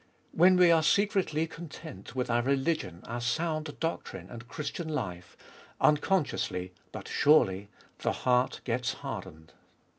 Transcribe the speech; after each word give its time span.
When 0.31 0.57
we 0.57 0.71
are 0.71 0.81
secretly 0.81 1.45
content 1.45 2.15
with 2.15 2.31
our 2.31 2.41
religion, 2.41 3.03
our 3.05 3.21
sound 3.21 3.75
doctrine 3.79 4.31
and 4.31 4.47
Christian 4.47 4.89
life, 4.89 5.37
unconsciously 5.79 6.73
but 6.91 7.07
surely 7.07 7.69
the 7.99 8.11
heart 8.11 8.61
gets 8.63 8.93
hardened. 8.93 9.53